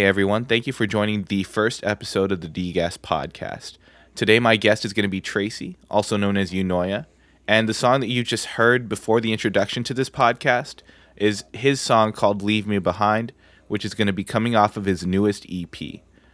[0.00, 3.76] Hey everyone, thank you for joining the first episode of the Deguess podcast.
[4.14, 7.04] Today my guest is going to be Tracy, also known as Eunoia,
[7.46, 10.76] and the song that you just heard before the introduction to this podcast
[11.16, 13.34] is his song called Leave Me Behind,
[13.68, 15.76] which is going to be coming off of his newest EP.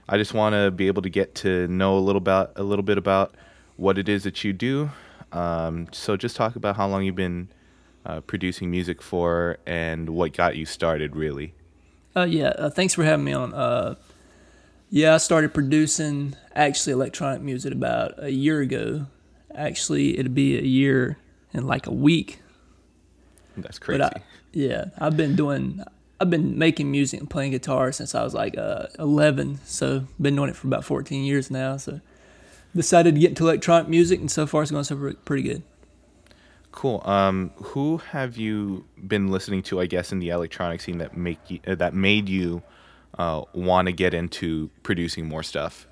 [0.08, 2.84] I just want to be able to get to know a little about a little
[2.84, 3.34] bit about
[3.74, 4.90] what it is that you do.
[5.32, 7.48] Um, so just talk about how long you've been
[8.04, 11.52] uh, producing music for and what got you started really.
[12.16, 13.52] Uh, yeah, uh, thanks for having me on.
[13.52, 13.94] Uh,
[14.88, 19.06] yeah, I started producing actually electronic music about a year ago.
[19.54, 21.18] Actually, it'll be a year
[21.52, 22.40] in like a week.
[23.56, 24.02] That's crazy.
[24.02, 25.82] I, yeah, I've been doing,
[26.18, 29.60] I've been making music and playing guitar since I was like uh, 11.
[29.64, 31.76] So been doing it for about 14 years now.
[31.76, 32.00] So
[32.74, 35.62] decided to get into electronic music, and so far it's going so pretty good.
[36.76, 37.00] Cool.
[37.06, 39.80] Um, who have you been listening to?
[39.80, 42.62] I guess in the electronic scene that make you, uh, that made you
[43.18, 45.88] uh, want to get into producing more stuff.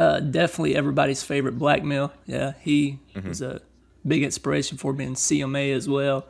[0.00, 2.10] Uh, definitely everybody's favorite Blackmill.
[2.26, 3.28] Yeah, he mm-hmm.
[3.28, 3.60] was a
[4.04, 6.26] big inspiration for me in CMA as well.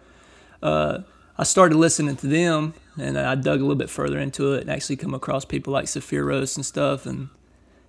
[0.63, 0.99] Uh,
[1.39, 4.71] I started listening to them, and I dug a little bit further into it, and
[4.71, 7.31] actually come across people like Sephiros and stuff, and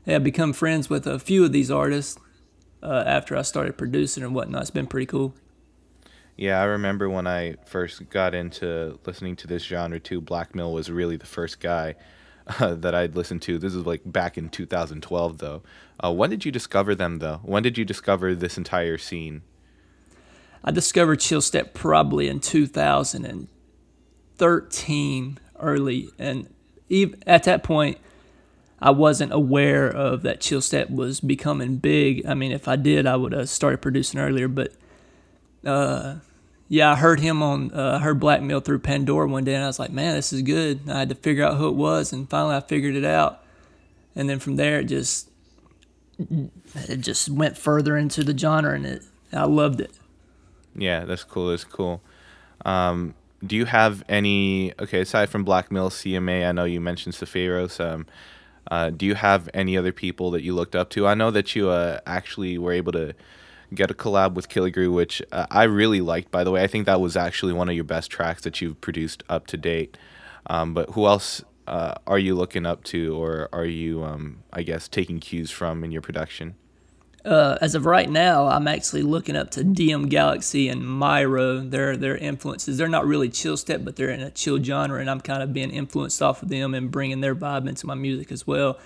[0.05, 2.17] yeah, become friends with a few of these artists
[2.81, 4.61] uh, after I started producing and whatnot.
[4.61, 5.33] It's been pretty cool.
[6.35, 10.21] Yeah, I remember when I first got into listening to this genre too.
[10.21, 11.93] Blackmill was really the first guy
[12.59, 13.57] uh, that I'd listened to.
[13.57, 15.61] This is like back in 2012, though.
[16.03, 17.39] Uh, when did you discover them, though?
[17.43, 19.43] When did you discover this entire scene?
[20.63, 26.47] I discovered Chill Step probably in 2013, early, and
[26.89, 27.97] even at that point,
[28.81, 32.25] I wasn't aware of that Chill Step was becoming big.
[32.25, 34.73] I mean, if I did, I would have started producing earlier, but
[35.65, 36.15] uh,
[36.73, 39.77] yeah, I heard him on uh, heard Blackmill through Pandora one day, and I was
[39.77, 40.79] like, man, this is good.
[40.81, 43.43] And I had to figure out who it was, and finally I figured it out.
[44.15, 45.29] And then from there, it just
[46.17, 49.91] it just went further into the genre, and it I loved it.
[50.75, 51.49] Yeah, that's cool.
[51.49, 52.01] That's cool.
[52.65, 53.13] Um,
[53.45, 54.73] do you have any?
[54.79, 57.79] Okay, aside from Blackmill, CMA, I know you mentioned Sephiros.
[57.79, 58.07] Um,
[58.71, 61.05] uh, do you have any other people that you looked up to?
[61.05, 63.13] I know that you uh, actually were able to
[63.75, 66.31] get a collab with Killigrew, which uh, I really liked.
[66.31, 68.79] By the way, I think that was actually one of your best tracks that you've
[68.81, 69.97] produced up to date.
[70.47, 74.63] Um, but who else uh, are you looking up to, or are you, um, I
[74.63, 76.55] guess, taking cues from in your production?
[77.25, 81.69] Uh, as of right now, I'm actually looking up to DM Galaxy and Myro.
[81.69, 82.77] Their their influences.
[82.77, 85.53] They're not really chill step, but they're in a chill genre, and I'm kind of
[85.53, 88.77] being influenced off of them and bringing their vibe into my music as well.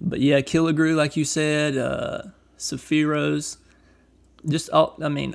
[0.00, 2.22] But yeah, Killigrew, like you said, uh,
[2.56, 3.56] Sephiros,
[4.48, 5.34] just all I mean,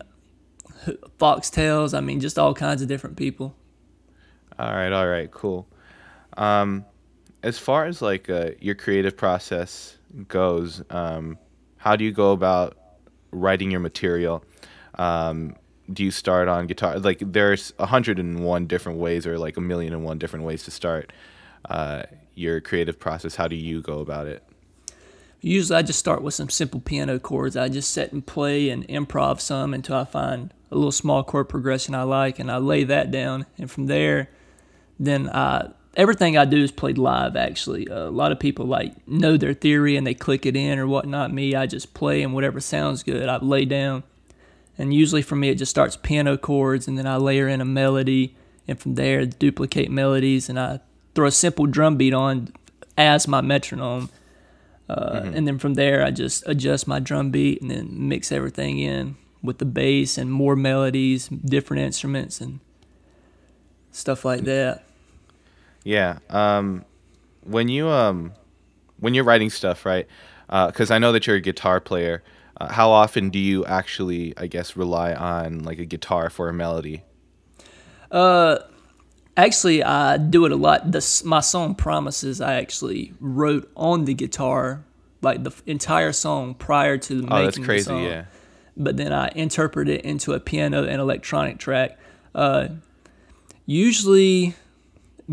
[1.20, 1.98] foxtails.
[1.98, 3.56] I mean, just all kinds of different people.
[4.58, 5.68] All right, all right, cool.
[6.38, 6.86] Um,
[7.44, 11.38] as far as like uh, your creative process goes, um,
[11.78, 12.78] how do you go about
[13.32, 14.44] writing your material?
[14.96, 15.56] Um,
[15.92, 17.00] do you start on guitar?
[17.00, 20.46] Like, there's a hundred and one different ways, or like a million and one different
[20.46, 21.12] ways to start
[21.70, 22.04] uh,
[22.36, 23.36] your creative process.
[23.36, 24.44] How do you go about it?
[25.42, 27.58] Usually, I just start with some simple piano chords.
[27.58, 31.50] I just sit and play and improv some until I find a little small chord
[31.50, 33.48] progression I like, and I lay that down.
[33.58, 34.30] And from there,
[35.00, 37.36] then I everything I do is played live.
[37.36, 40.78] Actually, uh, a lot of people like know their theory and they click it in
[40.78, 41.34] or whatnot.
[41.34, 44.04] Me, I just play and whatever sounds good, I lay down.
[44.78, 47.66] And usually for me, it just starts piano chords, and then I layer in a
[47.66, 48.36] melody,
[48.68, 50.80] and from there duplicate melodies, and I
[51.14, 52.54] throw a simple drum beat on
[52.98, 54.10] as my metronome
[54.92, 55.36] uh, mm-hmm.
[55.36, 59.16] And then from there, I just adjust my drum beat and then mix everything in
[59.42, 62.60] with the bass and more melodies, different instruments, and
[63.92, 64.84] stuff like that.
[65.84, 66.20] Yeah.
[66.30, 66.86] Um,
[67.44, 68.34] when you um,
[69.00, 70.08] when you're writing stuff, right?
[70.48, 72.22] Because uh, I know that you're a guitar player.
[72.60, 76.54] Uh, how often do you actually, I guess, rely on like a guitar for a
[76.54, 77.04] melody?
[78.12, 78.60] Uh,
[79.38, 80.92] Actually, I do it a lot.
[80.92, 84.84] This my song "Promises" I actually wrote on the guitar,
[85.22, 88.04] like the entire song prior to the oh, making that's crazy, the song.
[88.04, 88.26] Yeah.
[88.76, 91.98] But then I interpret it into a piano and electronic track.
[92.36, 92.70] Uh,
[93.66, 94.56] usually,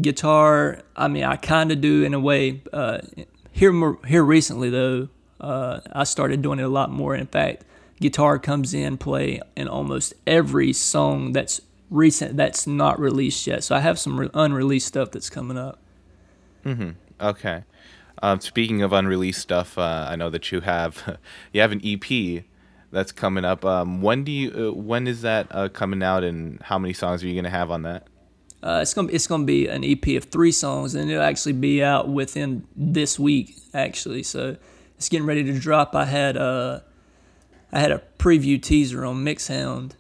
[0.00, 0.83] guitar.
[0.97, 2.62] I mean, I kind of do in a way.
[2.73, 2.99] Uh,
[3.50, 5.09] here, here recently though,
[5.41, 7.15] uh, I started doing it a lot more.
[7.17, 7.65] In fact,
[8.00, 13.64] guitar comes in play in almost every song that's recent that's not released yet.
[13.64, 15.79] So I have some re- unreleased stuff that's coming up.
[16.64, 16.90] Mm-hmm.
[17.20, 17.64] Okay.
[18.23, 21.19] Um, speaking of unreleased stuff, uh, I know that you have
[21.52, 22.44] you have an EP
[22.90, 23.64] that's coming up.
[23.64, 27.23] Um, when do you uh, when is that uh, coming out, and how many songs
[27.23, 28.06] are you gonna have on that?
[28.62, 31.82] Uh, it's gonna it's gonna be an EP of three songs, and it'll actually be
[31.82, 33.56] out within this week.
[33.73, 34.56] Actually, so
[34.96, 35.94] it's getting ready to drop.
[35.94, 36.85] I had a
[37.73, 39.94] I had a preview teaser on Mixhound,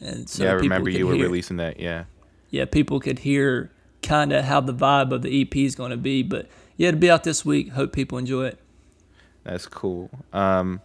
[0.00, 1.80] and so yeah, I remember you were hear- releasing that.
[1.80, 2.04] Yeah.
[2.50, 3.70] Yeah, people could hear
[4.02, 6.22] kind of how the vibe of the EP is going to be.
[6.22, 7.70] But yeah, it'll be out this week.
[7.70, 8.58] Hope people enjoy it.
[9.42, 10.10] That's cool.
[10.32, 10.80] Um,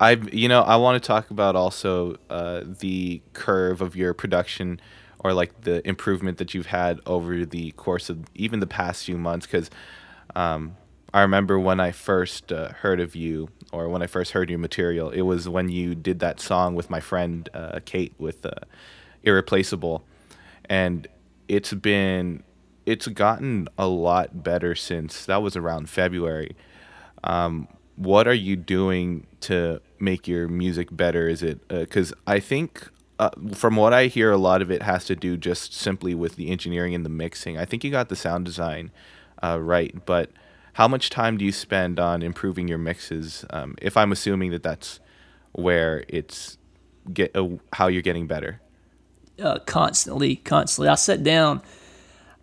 [0.00, 4.80] I you know I want to talk about also uh, the curve of your production
[5.20, 9.18] or like the improvement that you've had over the course of even the past few
[9.18, 9.70] months because
[10.36, 10.76] um,
[11.12, 14.58] I remember when I first uh, heard of you or when I first heard your
[14.58, 18.50] material it was when you did that song with my friend uh, Kate with uh,
[19.22, 20.04] Irreplaceable
[20.66, 21.06] and
[21.48, 22.42] it's been
[22.86, 26.54] it's gotten a lot better since that was around February
[27.24, 31.28] um, what are you doing to make your music better?
[31.28, 32.88] Is it because I think
[33.18, 36.36] uh, from what I hear, a lot of it has to do just simply with
[36.36, 37.58] the engineering and the mixing.
[37.58, 38.92] I think you got the sound design
[39.42, 40.30] uh, right, but
[40.78, 43.44] how much time do you spend on improving your mixes?
[43.50, 45.00] Um, if I'm assuming that that's
[45.50, 46.56] where it's
[47.12, 48.60] get uh, how you're getting better.
[49.42, 50.88] uh, constantly, constantly.
[50.88, 51.62] I sit down.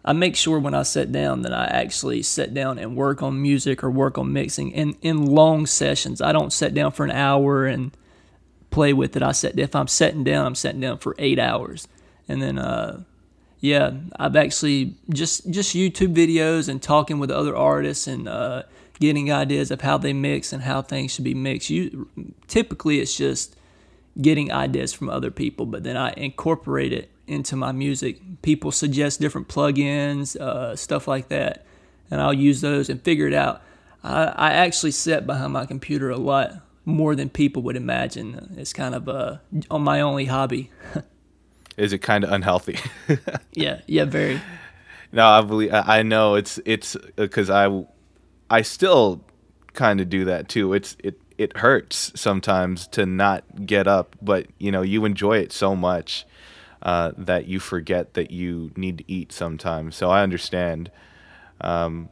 [0.03, 3.41] I make sure when I sit down that I actually sit down and work on
[3.41, 6.21] music or work on mixing in in long sessions.
[6.21, 7.95] I don't sit down for an hour and
[8.69, 9.23] play with it.
[9.23, 11.87] I sit if I'm sitting down, I'm sitting down for eight hours,
[12.27, 13.05] and then uh,
[13.59, 18.63] yeah, I've actually just just YouTube videos and talking with other artists and uh,
[18.99, 21.69] getting ideas of how they mix and how things should be mixed.
[21.69, 22.09] You
[22.47, 23.55] typically it's just
[24.21, 28.19] getting ideas from other people, but then I incorporate it into my music.
[28.41, 31.65] People suggest different plugins, uh, stuff like that,
[32.11, 33.61] and I'll use those and figure it out.
[34.03, 38.55] I, I actually sit behind my computer a lot more than people would imagine.
[38.57, 39.37] It's kind of uh,
[39.71, 40.71] my only hobby.
[41.77, 42.79] Is it kind of unhealthy?
[43.53, 44.41] yeah, yeah, very.
[45.11, 47.85] No, I believe I know it's it's because I
[48.49, 49.23] I still
[49.73, 50.73] kind of do that too.
[50.73, 55.51] It's it it hurts sometimes to not get up, but you know you enjoy it
[55.51, 56.25] so much
[56.81, 59.95] uh, that you forget that you need to eat sometimes.
[59.95, 60.91] So I understand.
[61.61, 62.09] Um,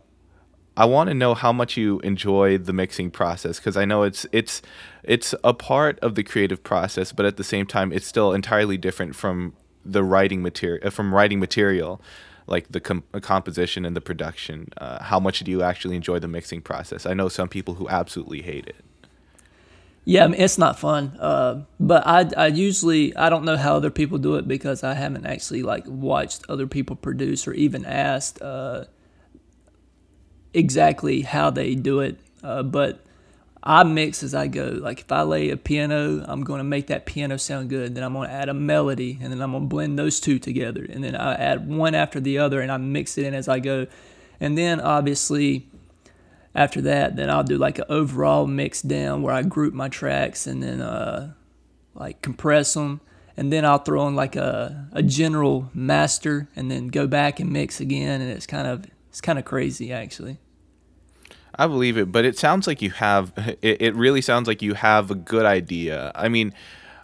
[0.75, 4.25] I want to know how much you enjoy the mixing process because I know it's
[4.31, 4.61] it's
[5.03, 8.77] it's a part of the creative process, but at the same time, it's still entirely
[8.77, 9.53] different from
[9.85, 12.01] the writing material from writing material,
[12.47, 14.69] like the com- uh, composition and the production.
[14.77, 17.05] Uh, how much do you actually enjoy the mixing process?
[17.05, 18.77] I know some people who absolutely hate it.
[20.05, 21.15] Yeah, I mean, it's not fun.
[21.19, 24.95] Uh, but I, I usually I don't know how other people do it because I
[24.95, 28.85] haven't actually like watched other people produce or even asked uh,
[30.53, 32.19] exactly how they do it.
[32.43, 32.99] Uh, but
[33.61, 34.77] I mix as I go.
[34.81, 37.95] Like if I lay a piano, I'm going to make that piano sound good.
[37.95, 40.39] Then I'm going to add a melody, and then I'm going to blend those two
[40.39, 43.47] together, and then I add one after the other, and I mix it in as
[43.47, 43.87] I go.
[44.39, 45.67] And then obviously
[46.55, 50.45] after that, then I'll do like an overall mix down where I group my tracks
[50.45, 51.33] and then uh,
[51.95, 53.01] like compress them.
[53.35, 57.51] And then I'll throw in like a, a general master and then go back and
[57.51, 58.21] mix again.
[58.21, 60.39] And it's kind of it's kind of crazy actually.
[61.53, 63.31] I believe it, but it sounds like you have.
[63.61, 66.11] It, it really sounds like you have a good idea.
[66.15, 66.51] I mean,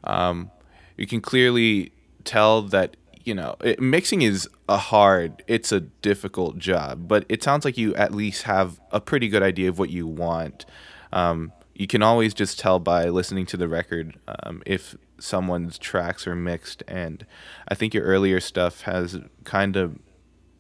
[0.04, 0.50] um,
[0.98, 1.92] you can clearly
[2.24, 5.44] tell that you know it, mixing is a hard.
[5.46, 9.44] It's a difficult job, but it sounds like you at least have a pretty good
[9.44, 10.66] idea of what you want.
[11.14, 16.26] Um, you can always just tell by listening to the record um, if someone's tracks
[16.26, 17.24] are mixed, and
[17.68, 20.00] I think your earlier stuff has kind of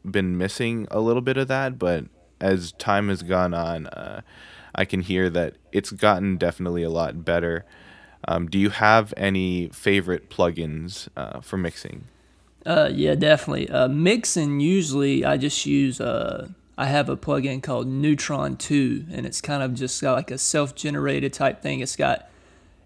[0.10, 2.06] been missing a little bit of that, but
[2.41, 4.22] as time has gone on, uh,
[4.74, 7.65] I can hear that it's gotten definitely a lot better.
[8.27, 12.06] Um, do you have any favorite plugins uh, for mixing?
[12.65, 13.70] Uh, yeah, definitely.
[13.70, 19.25] Uh, mixing usually I just use uh, I have a plugin called Neutron Two, and
[19.25, 21.79] it's kind of just got like a self-generated type thing.
[21.79, 22.29] It's got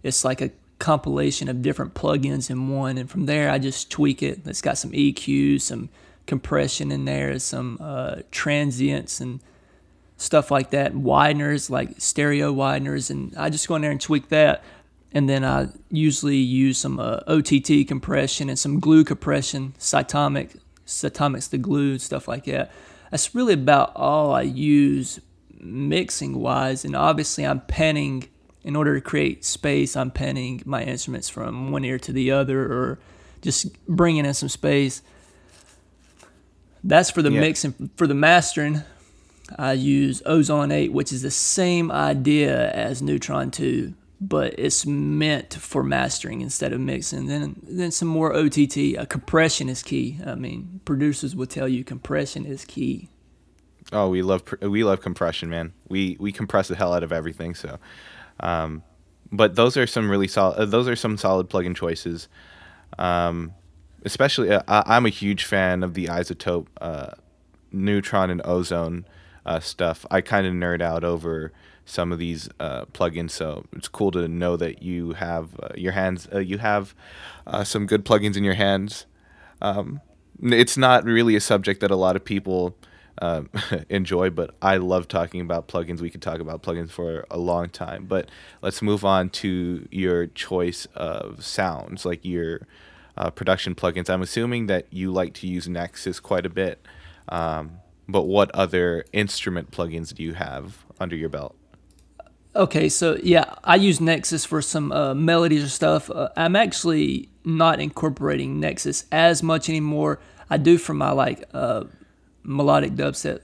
[0.03, 4.22] it's like a compilation of different plugins in one, and from there I just tweak
[4.22, 4.41] it.
[4.46, 5.89] It's got some EQ, some
[6.25, 9.41] compression in there, some uh, transients and
[10.17, 14.29] stuff like that, wideners like stereo wideners, and I just go in there and tweak
[14.29, 14.63] that.
[15.11, 21.47] And then I usually use some uh, OTT compression and some glue compression, cytomic, cytomic's
[21.47, 22.71] the glue, stuff like that.
[23.11, 25.19] That's really about all I use
[25.59, 26.83] mixing wise.
[26.83, 28.27] And obviously, I'm penning
[28.63, 29.95] in order to create space.
[29.95, 32.99] I'm penning my instruments from one ear to the other, or
[33.41, 35.03] just bringing in some space.
[36.83, 37.39] That's for the Yeah.
[37.41, 37.89] mixing.
[37.95, 38.83] For the mastering,
[39.57, 45.53] I use Ozone 8, which is the same idea as Neutron 2, but it's meant
[45.53, 47.27] for mastering instead of mixing.
[47.27, 48.97] Then then some more OTT.
[48.97, 50.19] Uh, compression is key.
[50.25, 53.09] I mean, producers will tell you compression is key.
[53.91, 55.73] Oh, we love we love compression, man.
[55.89, 57.53] We we compress the hell out of everything.
[57.53, 57.77] So,
[58.39, 58.81] um,
[59.31, 60.57] but those are some really solid.
[60.57, 62.27] Uh, those are some solid plugin choices.
[62.97, 63.53] Um,
[64.03, 67.12] especially, uh, I, am a huge fan of the iZotope uh,
[67.72, 69.05] neutron and ozone
[69.45, 70.05] uh, stuff.
[70.12, 71.51] I kind of nerd out over
[71.86, 73.31] some of these uh, plugins.
[73.31, 76.95] So it's cool to know that you have uh, your hands, uh, you have
[77.63, 79.05] some good plugins in your hands.
[79.62, 80.01] Um,
[80.41, 82.75] it's not really a subject that a lot of people
[83.89, 86.01] enjoy, but I love talking about plugins.
[86.01, 88.29] We could talk about plugins for a long time, but
[88.62, 92.62] let's move on to your choice of sounds, like your
[93.17, 94.10] uh, production plugins.
[94.10, 96.86] I'm assuming that you like to use Nexus quite a bit.
[97.29, 101.55] Um, but what other instrument plugins do you have under your belt?
[102.55, 106.12] Okay, so yeah, I use Nexus for some uh, melodies or stuff.
[106.12, 110.20] Uh, I'm actually not incorporating Nexus as much anymore.
[110.50, 111.86] I do for my like uh,
[112.43, 113.41] melodic dubstep,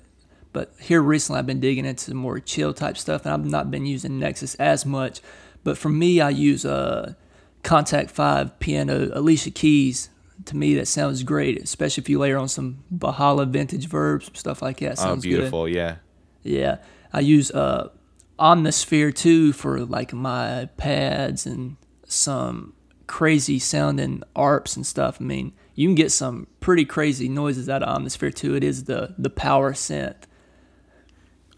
[0.54, 3.88] but here recently I've been digging into more chill type stuff, and I've not been
[3.88, 5.22] using Nexus as much.
[5.64, 7.14] But for me, I use uh,
[7.63, 10.10] Kontakt Five piano Alicia Keys.
[10.46, 14.62] To me, that sounds great, especially if you layer on some Valhalla vintage verbs, stuff
[14.62, 14.94] like that.
[14.94, 15.75] Oh, sounds oh, beautiful, good.
[15.75, 15.96] yeah.
[16.44, 16.78] Yeah,
[17.12, 17.89] I use uh,
[18.39, 21.75] Omnisphere too for like my pads and
[22.06, 22.74] some
[23.08, 25.18] crazy sounding arps and stuff.
[25.20, 28.56] I mean, you can get some pretty crazy noises out of Omnisphere too.
[28.56, 30.24] It is the the power synth.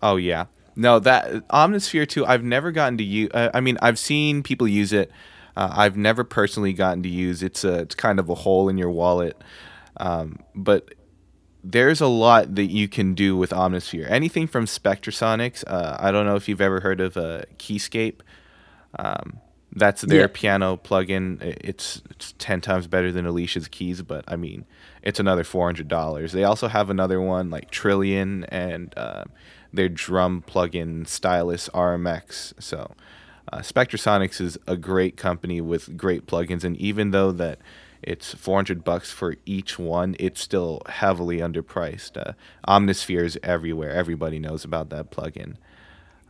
[0.02, 2.26] Oh yeah, no that Omnisphere too.
[2.26, 3.30] I've never gotten to use.
[3.34, 5.12] Uh, I mean, I've seen people use it.
[5.56, 7.44] Uh, I've never personally gotten to use.
[7.44, 9.42] It's a it's kind of a hole in your wallet,
[9.98, 10.94] um, but
[11.64, 14.10] there's a lot that you can do with Omnisphere.
[14.10, 15.64] Anything from Spectrasonics.
[15.68, 18.22] Uh, I don't know if you've ever heard of uh, Keyscape.
[18.98, 19.40] Um,
[19.74, 20.28] that's their yeah.
[20.32, 21.42] piano plugin.
[21.42, 24.66] It's it's ten times better than Alicia's keys, but I mean,
[25.02, 26.34] it's another four hundred dollars.
[26.34, 29.26] They also have another one like Trilian and uh,
[29.72, 32.54] their drum plugin Stylus RMX.
[32.62, 32.96] So,
[33.52, 37.60] uh, Spectrasonics is a great company with great plugins, and even though that
[38.04, 40.16] it's 400 bucks for each one.
[40.20, 42.18] It's still heavily underpriced.
[42.18, 42.34] Uh,
[42.68, 43.92] Omnisphere is everywhere.
[43.92, 45.56] Everybody knows about that plugin.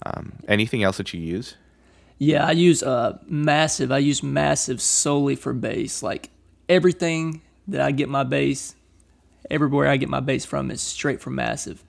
[0.06, 1.56] Um, anything else that you use?
[2.18, 3.92] Yeah, I use uh, Massive.
[3.92, 6.04] I use Massive solely for bass.
[6.04, 6.30] Like
[6.68, 8.76] everything that I get my bass,
[9.50, 11.84] everywhere I get my bass from is straight from Massive.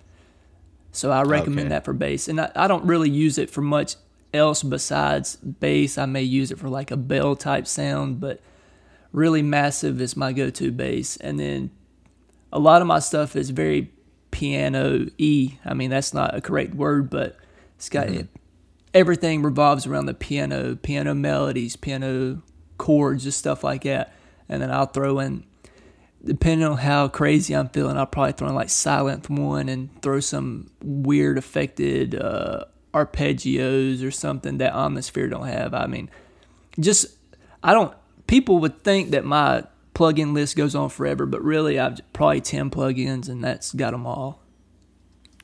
[0.92, 1.68] So I recommend okay.
[1.70, 2.28] that for bass.
[2.28, 3.96] And I, I don't really use it for much
[4.32, 5.98] else besides bass.
[5.98, 8.40] I may use it for like a bell type sound, but
[9.12, 11.70] really massive is my go-to bass, and then
[12.52, 13.90] a lot of my stuff is very
[14.30, 15.54] piano e.
[15.64, 17.36] I mean, that's not a correct word, but
[17.76, 18.26] it's got mm-hmm.
[18.94, 22.42] everything revolves around the piano, piano melodies, piano
[22.78, 24.14] chords, just stuff like that.
[24.48, 25.44] And then I'll throw in,
[26.24, 30.20] depending on how crazy I'm feeling, I'll probably throw in like Sylenth One and throw
[30.20, 35.74] some weird affected uh, arpeggios or something that Omnisphere don't have.
[35.74, 36.10] I mean,
[36.78, 37.16] just
[37.62, 37.94] I don't
[38.26, 42.70] people would think that my plugin list goes on forever, but really I've probably 10
[42.70, 44.40] plugins and that's got them all.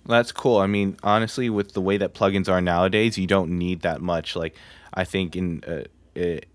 [0.07, 0.57] That's cool.
[0.57, 4.35] I mean, honestly, with the way that plugins are nowadays, you don't need that much.
[4.37, 4.57] Like,
[4.95, 6.47] I think in uh, it,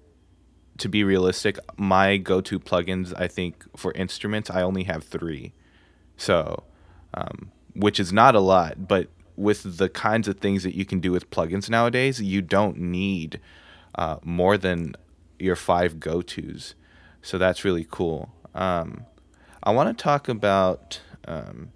[0.79, 5.53] to be realistic, my go-to plugins, I think for instruments, I only have three,
[6.17, 6.63] so
[7.13, 8.87] um, which is not a lot.
[8.87, 12.77] But with the kinds of things that you can do with plugins nowadays, you don't
[12.77, 13.39] need
[13.95, 14.95] uh, more than
[15.39, 16.75] your five go tos.
[17.21, 18.31] So that's really cool.
[18.53, 19.05] Um,
[19.63, 21.71] I want to talk about um,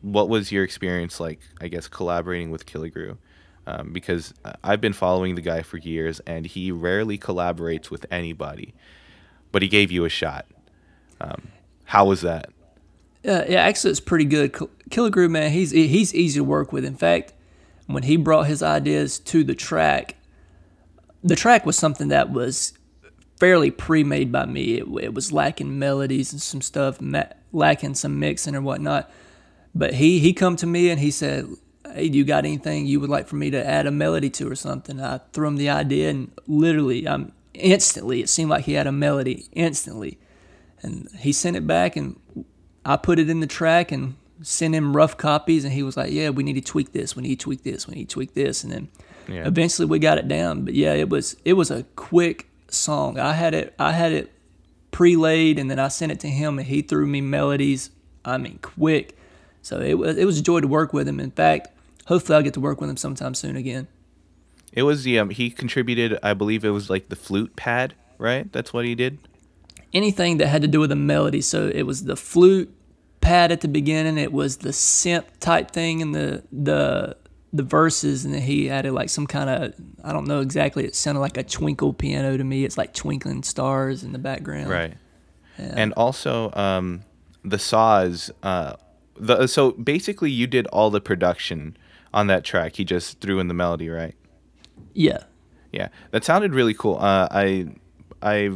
[0.00, 3.18] what was your experience like, I guess, collaborating with Killigrew.
[3.68, 8.74] Um, because I've been following the guy for years and he rarely collaborates with anybody,
[9.50, 10.46] but he gave you a shot.
[11.20, 11.48] Um,
[11.84, 12.50] how was that?
[13.26, 14.52] Uh, yeah, actually, it's pretty good.
[14.52, 16.84] Killigrew, man, he's he's easy to work with.
[16.84, 17.32] In fact,
[17.86, 20.14] when he brought his ideas to the track,
[21.24, 22.72] the track was something that was
[23.40, 24.78] fairly pre-made by me.
[24.78, 26.98] It, it was lacking melodies and some stuff,
[27.52, 29.10] lacking some mixing or whatnot.
[29.74, 31.48] But he he come to me and he said,
[31.92, 34.48] "Hey, do you got anything you would like for me to add a melody to
[34.48, 38.20] or something?" I threw him the idea, and literally, I'm instantly.
[38.22, 40.18] It seemed like he had a melody instantly,
[40.80, 42.20] and he sent it back, and
[42.86, 46.10] I put it in the track and sent him rough copies, and he was like,
[46.12, 47.14] "Yeah, we need to tweak this.
[47.14, 47.86] We need to tweak this.
[47.86, 48.88] We need to tweak this," and then.
[49.28, 49.44] Yeah.
[49.44, 53.18] Eventually, we got it down, but yeah, it was it was a quick song.
[53.18, 54.32] I had it I had it
[54.96, 57.90] pre-laid and then I sent it to him and he threw me melodies.
[58.24, 59.16] I mean, quick.
[59.62, 61.20] So it was it was a joy to work with him.
[61.20, 61.68] In fact,
[62.06, 63.88] hopefully I'll get to work with him sometime soon again.
[64.72, 66.18] It was the um, he contributed.
[66.22, 68.50] I believe it was like the flute pad, right?
[68.52, 69.18] That's what he did.
[69.92, 71.40] Anything that had to do with a melody.
[71.40, 72.72] So it was the flute
[73.26, 74.18] pad at the beginning.
[74.18, 77.16] It was the synth type thing in the the
[77.52, 80.84] the verses, and then he added like some kind of I don't know exactly.
[80.84, 82.64] It sounded like a twinkle piano to me.
[82.64, 84.70] It's like twinkling stars in the background.
[84.70, 84.94] Right.
[85.58, 87.02] And also um,
[87.42, 88.30] the saws.
[88.42, 88.74] Uh,
[89.18, 91.76] the so basically you did all the production
[92.12, 92.76] on that track.
[92.76, 94.14] He just threw in the melody, right?
[94.92, 95.24] Yeah.
[95.72, 96.96] Yeah, that sounded really cool.
[96.96, 97.66] Uh, I,
[98.22, 98.50] I,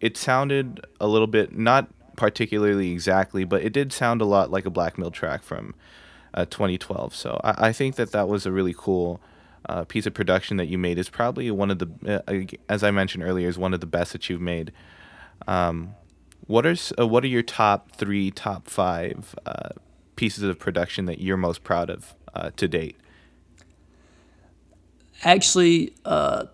[0.00, 4.66] it sounded a little bit not particularly exactly, but it did sound a lot like
[4.66, 5.72] a Blackmill track from
[6.34, 7.14] uh, 2012.
[7.14, 9.20] So I, I think that that was a really cool
[9.68, 10.98] uh, piece of production that you made.
[10.98, 14.12] Is probably one of the, uh, as I mentioned earlier, is one of the best
[14.12, 14.72] that you've made.
[15.46, 15.94] Um,
[16.48, 19.70] what are uh, what are your top three, top five uh,
[20.16, 22.96] pieces of production that you're most proud of uh, to date?
[25.22, 26.46] Actually, uh,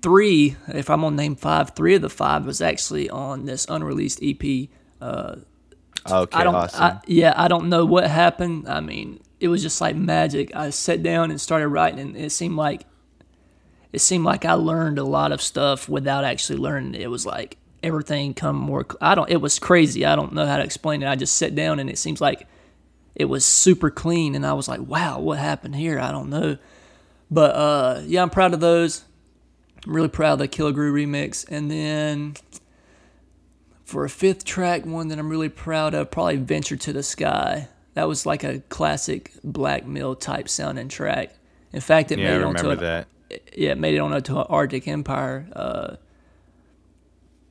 [0.00, 0.56] three.
[0.68, 4.68] If I'm gonna name five, three of the five was actually on this unreleased EP.
[5.02, 5.36] Uh,
[6.10, 6.54] Okay, I don't.
[6.56, 6.82] awesome.
[6.82, 8.68] I, yeah, I don't know what happened.
[8.68, 10.54] I mean, it was just like magic.
[10.54, 12.86] I sat down and started writing, and it seemed like
[13.92, 16.94] it seemed like I learned a lot of stuff without actually learning.
[17.00, 18.84] It was like everything come more.
[19.00, 19.30] I don't.
[19.30, 20.04] It was crazy.
[20.04, 21.08] I don't know how to explain it.
[21.08, 22.48] I just sat down, and it seems like
[23.14, 26.56] it was super clean, and I was like, "Wow, what happened here?" I don't know.
[27.30, 29.04] But uh, yeah, I'm proud of those.
[29.86, 32.34] I'm really proud of the Killigrew remix, and then
[33.92, 37.68] for a fifth track, one that I'm really proud of, probably Venture to the Sky.
[37.92, 41.34] That was like a classic Blackmill type sounding track.
[41.74, 43.06] In fact, it yeah, made it onto an, that.
[43.54, 45.96] yeah, it made it onto an Arctic Empire uh,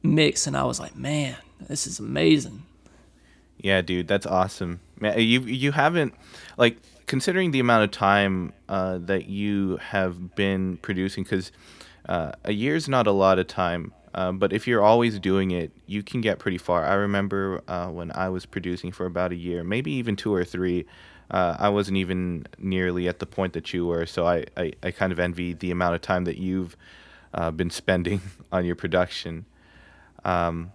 [0.02, 2.64] mix, and I was like, man, this is amazing.
[3.60, 4.80] Yeah, dude, that's awesome.
[5.00, 6.16] Man, you you haven't
[6.58, 11.52] like considering the amount of time uh, that you have been producing because
[12.10, 13.94] uh, a year's not a lot of time.
[14.14, 16.86] Uh, but if you're always doing it, you can get pretty far.
[16.86, 20.44] I remember uh, when I was producing for about a year, maybe even two or
[20.44, 20.86] three.
[21.30, 24.92] Uh, I wasn't even nearly at the point that you were, so I, I, I
[24.92, 26.76] kind of envy the amount of time that you've
[27.34, 28.22] uh, been spending
[28.52, 29.46] on your production.
[30.26, 30.74] Um,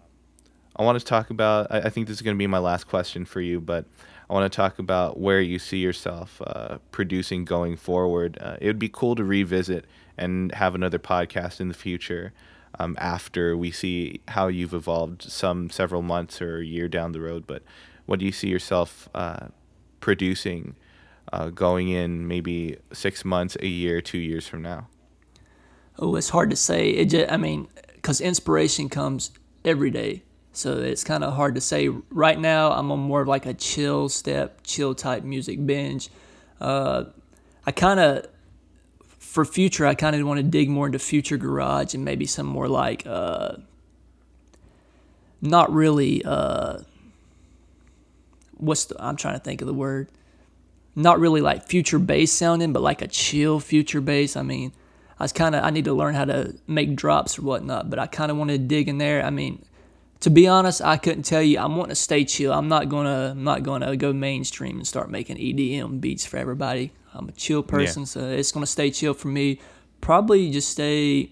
[0.75, 1.66] I want to talk about.
[1.70, 3.85] I, I think this is going to be my last question for you, but
[4.31, 8.38] I want to talk about where you see yourself uh, producing going forward.
[8.40, 9.85] Uh, it would be cool to revisit
[10.16, 12.33] and have another podcast in the future
[12.78, 17.20] um, after we see how you've evolved some several months or a year down the
[17.20, 17.46] road.
[17.46, 17.62] But
[18.06, 19.48] what do you see yourself uh,
[20.00, 20.76] producing
[21.32, 24.88] uh, going in maybe six months, a year, two years from now?
[25.98, 26.90] Oh, it's hard to say.
[26.90, 29.30] It just, I mean, because inspiration comes
[29.64, 30.22] every day.
[30.52, 31.88] So it's kind of hard to say.
[32.10, 36.08] Right now, I'm on more of like a chill step, chill type music binge.
[36.60, 37.04] Uh,
[37.66, 38.26] I kind of,
[39.37, 42.46] for future, I kind of want to dig more into future garage and maybe some
[42.46, 43.57] more like, uh,
[45.42, 46.79] not really, uh,
[48.57, 50.09] what's the, I'm trying to think of the word.
[50.94, 54.38] Not really like future bass sounding, but like a chill future bass.
[54.38, 54.72] I mean,
[55.20, 57.99] I was kind of I need to learn how to make drops or whatnot, but
[57.99, 59.22] I kind of want to dig in there.
[59.22, 59.62] I mean,
[60.20, 61.59] to be honest, I couldn't tell you.
[61.59, 62.55] I'm wanting to stay chill.
[62.55, 66.92] I'm not gonna I'm not gonna go mainstream and start making EDM beats for everybody.
[67.16, 69.61] I'm a chill person, so it's gonna stay chill for me.
[70.00, 71.31] Probably just stay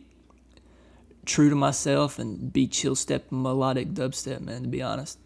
[1.26, 4.62] true to myself and be chill step melodic dubstep, man.
[4.62, 5.18] To be honest.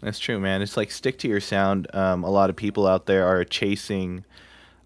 [0.00, 0.60] That's true, man.
[0.60, 1.86] It's like stick to your sound.
[1.94, 4.24] Um, a lot of people out there are chasing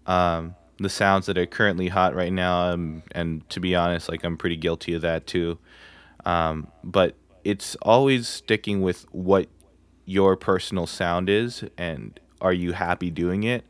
[0.05, 4.23] um, the sounds that are currently hot right now, um, and to be honest, like
[4.23, 5.57] I'm pretty guilty of that too.
[6.25, 9.47] Um, but it's always sticking with what
[10.05, 13.65] your personal sound is, and are you happy doing it?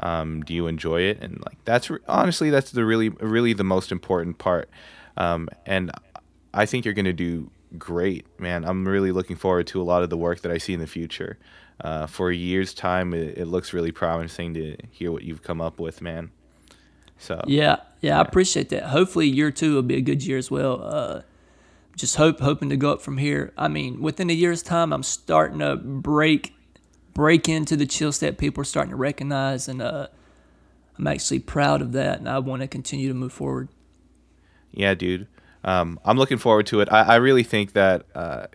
[0.00, 1.22] Um, do you enjoy it?
[1.22, 4.70] And like that's re- honestly that's the really really the most important part.
[5.16, 5.90] Um, and
[6.54, 8.64] I think you're gonna do great, man.
[8.64, 10.86] I'm really looking forward to a lot of the work that I see in the
[10.86, 11.38] future.
[11.80, 15.60] Uh, for a year's time, it, it looks really promising to hear what you've come
[15.60, 16.30] up with, man.
[17.18, 18.84] So Yeah, yeah, I appreciate that.
[18.84, 20.82] Hopefully, year two will be a good year as well.
[20.82, 21.22] Uh,
[21.96, 23.52] just hope hoping to go up from here.
[23.56, 26.54] I mean, within a year's time, I'm starting to break
[27.18, 28.38] break into the chill step.
[28.38, 30.06] People are starting to recognize, and uh,
[30.96, 33.68] I'm actually proud of that, and I want to continue to move forward.
[34.70, 35.26] Yeah, dude.
[35.64, 36.88] Um, I'm looking forward to it.
[36.92, 38.46] I, I really think that uh,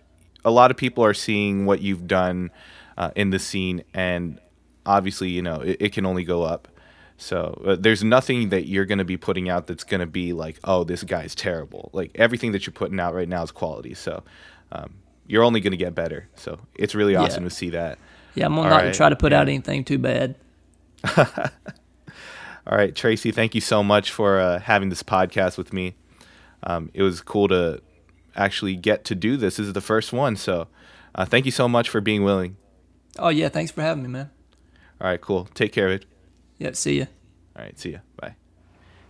[0.46, 2.50] a lot of people are seeing what you've done
[2.96, 4.40] uh, in the scene, and
[4.86, 6.66] obviously, you know, it, it can only go up.
[7.18, 10.32] So uh, there's nothing that you're going to be putting out that's going to be
[10.32, 11.90] like, oh, this guy's terrible.
[11.92, 13.92] Like everything that you're putting out right now is quality.
[13.92, 14.24] So
[14.72, 14.94] um,
[15.26, 16.28] you're only going to get better.
[16.34, 17.50] So it's really awesome Yeah.
[17.50, 17.98] to see that.
[18.34, 20.36] Yeah, I'm gonna All not right, try to put out anything too bad.
[21.16, 25.94] All right, Tracy, thank you so much for uh, having this podcast with me.
[26.62, 27.82] Um, it was cool to
[28.34, 29.56] actually get to do this.
[29.56, 30.68] This is the first one, so
[31.14, 32.56] uh, thank you so much for being willing.
[33.18, 34.30] Oh yeah, thanks for having me, man.
[35.00, 35.46] All right, cool.
[35.54, 36.06] Take care of it.
[36.58, 37.04] Yep, see ya.
[37.56, 37.98] All right, see ya.
[38.16, 38.36] Bye.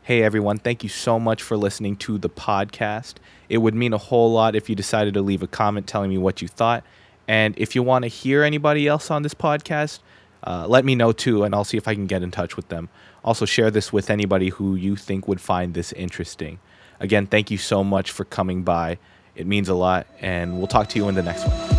[0.03, 3.15] Hey everyone, thank you so much for listening to the podcast.
[3.49, 6.19] It would mean a whole lot if you decided to leave a comment telling me
[6.19, 6.85] what you thought.
[7.27, 10.01] And if you want to hear anybody else on this podcast,
[10.47, 12.69] uh, let me know too, and I'll see if I can get in touch with
[12.69, 12.89] them.
[13.25, 16.59] Also, share this with anybody who you think would find this interesting.
[17.01, 18.99] Again, thank you so much for coming by.
[19.35, 21.74] It means a lot, and we'll talk to you in the next one.